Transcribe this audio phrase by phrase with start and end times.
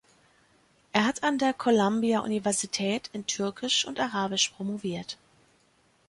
[0.93, 5.19] Er hat an der Columbia-Universität in Türkisch und Arabisch promoviert.